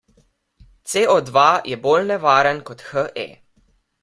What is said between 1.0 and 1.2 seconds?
O